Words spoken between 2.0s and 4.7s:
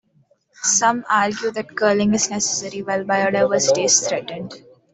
is necessary when biodiversity is threatened.